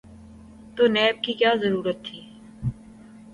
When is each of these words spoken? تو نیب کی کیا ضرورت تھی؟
تو 0.75 0.83
نیب 0.95 1.15
کی 1.23 1.33
کیا 1.39 1.51
ضرورت 1.61 1.97
تھی؟ 2.05 2.19